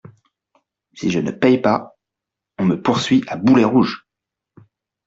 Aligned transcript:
Si 0.95 1.11
je 1.11 1.19
ne 1.19 1.29
paie 1.29 1.59
pas, 1.61 1.95
on 2.57 2.65
me 2.65 2.81
poursuit 2.81 3.23
à 3.27 3.35
boulets 3.35 3.63
rouges. 3.65 4.07